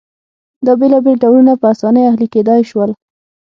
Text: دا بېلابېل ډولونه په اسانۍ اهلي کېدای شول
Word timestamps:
دا 0.65 0.73
بېلابېل 0.79 1.15
ډولونه 1.23 1.53
په 1.61 1.65
اسانۍ 1.73 2.03
اهلي 2.09 2.27
کېدای 2.35 2.61
شول 2.69 2.89